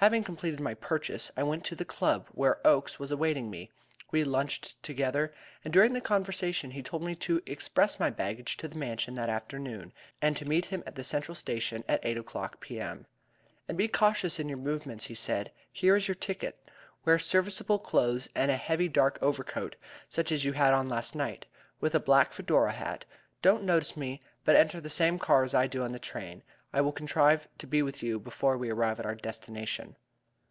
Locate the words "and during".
5.64-5.92